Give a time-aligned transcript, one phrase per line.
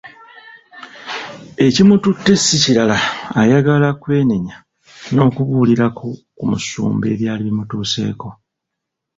[1.65, 2.97] Ekimututte si kirala,
[3.41, 4.55] ayagala kwenenya
[5.13, 8.27] n’okubuulirako ku musumba ebyali bimutuuseeko!